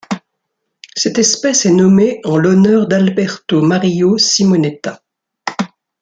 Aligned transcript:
Cette 0.95 1.19
espèce 1.19 1.67
est 1.67 1.71
nommée 1.71 2.21
en 2.23 2.37
l'honneur 2.37 2.87
d'Alberto 2.87 3.61
Mario 3.61 4.17
Simonetta. 4.17 5.03